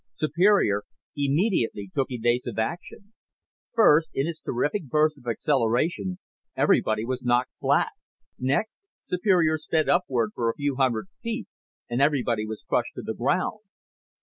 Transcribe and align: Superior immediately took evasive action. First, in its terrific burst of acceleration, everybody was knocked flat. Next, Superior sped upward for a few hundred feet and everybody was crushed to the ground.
Superior 0.15 0.81
immediately 1.15 1.87
took 1.93 2.07
evasive 2.09 2.57
action. 2.57 3.13
First, 3.75 4.09
in 4.15 4.25
its 4.25 4.39
terrific 4.39 4.85
burst 4.87 5.15
of 5.19 5.27
acceleration, 5.27 6.17
everybody 6.57 7.05
was 7.05 7.23
knocked 7.23 7.51
flat. 7.59 7.91
Next, 8.39 8.73
Superior 9.03 9.59
sped 9.59 9.87
upward 9.89 10.31
for 10.33 10.49
a 10.49 10.55
few 10.55 10.75
hundred 10.77 11.05
feet 11.21 11.45
and 11.87 12.01
everybody 12.01 12.47
was 12.47 12.65
crushed 12.67 12.95
to 12.95 13.03
the 13.03 13.13
ground. 13.13 13.59